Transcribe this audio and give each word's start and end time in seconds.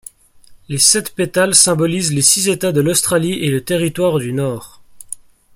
Les 0.67 0.79
sept 0.79 1.13
pétales 1.13 1.53
symbolisent 1.53 2.11
les 2.11 2.23
six 2.23 2.49
États 2.49 2.71
de 2.71 2.81
l'Australie 2.81 3.33
et 3.45 3.51
le 3.51 3.63
Territoire 3.63 4.17
du 4.17 4.33
Nord. 4.33 4.81